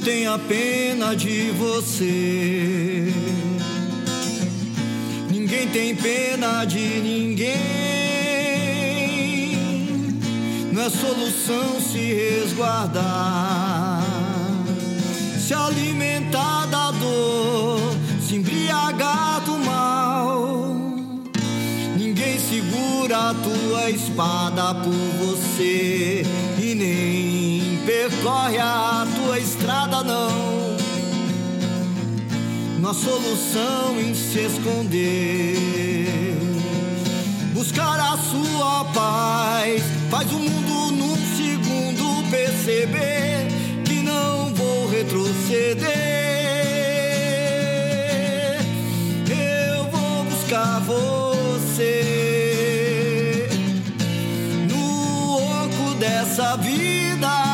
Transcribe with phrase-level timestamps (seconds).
[0.00, 3.12] tenha pena de você.
[5.30, 7.58] Ninguém tem pena de ninguém.
[10.72, 14.02] Não é solução se resguardar,
[15.38, 17.80] se alimentar da dor,
[18.26, 20.48] se embriagar do mal.
[21.96, 26.24] Ninguém segura a tua espada por você
[26.58, 29.29] e nem percorre a tua
[30.04, 30.70] não.
[32.90, 36.36] Há solução em se esconder.
[37.54, 43.46] Buscar a sua paz faz o mundo num segundo perceber
[43.84, 45.86] que não vou retroceder.
[49.30, 51.96] Eu vou buscar você
[54.68, 57.49] no oco dessa vida.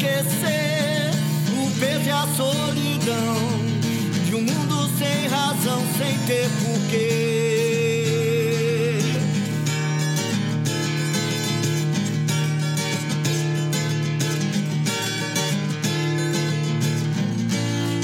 [0.00, 1.10] Esquecer.
[1.52, 3.36] O peso e a solidão
[4.24, 7.40] de um mundo sem razão, sem ter porquê.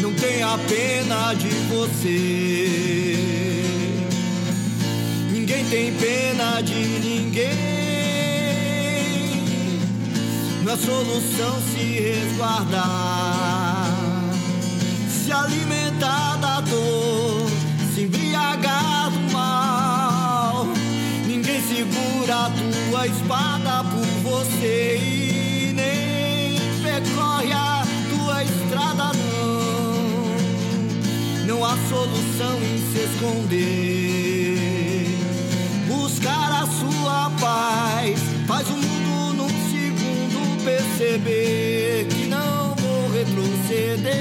[0.02, 3.16] Não tenha pena de você.
[5.32, 7.95] Ninguém tem pena de ninguém.
[10.68, 12.84] É solução se resguardar,
[15.08, 17.46] se alimentar da dor,
[17.94, 20.66] se embriagar do mal.
[21.24, 30.34] Ninguém segura a tua espada por você e nem percorre a tua estrada, não.
[31.46, 34.58] Não há solução em se esconder.
[35.86, 38.75] Buscar a sua paz faz o
[41.18, 44.16] perceber que não vou retroceder.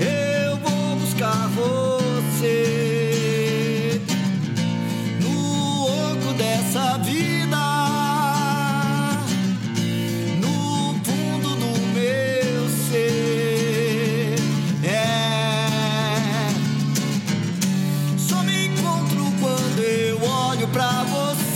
[0.00, 2.70] Eu vou buscar você
[5.20, 7.56] no oco dessa vida.
[10.40, 14.34] no fundo do meu ser.
[14.84, 16.48] É.
[18.16, 21.53] Só me encontro quando eu olho Pra você.